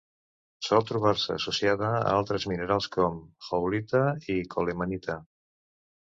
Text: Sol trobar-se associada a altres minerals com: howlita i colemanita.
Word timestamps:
Sol 0.67 0.85
trobar-se 0.91 1.35
associada 1.35 1.89
a 1.97 1.99
altres 2.13 2.47
minerals 2.53 2.89
com: 2.97 3.21
howlita 3.51 4.03
i 4.39 4.41
colemanita. 4.57 5.21